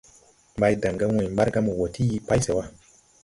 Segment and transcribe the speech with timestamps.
[0.57, 2.65] Mbaydan gà wãy Mbargā mo wɔɔ ti yii pay se wa.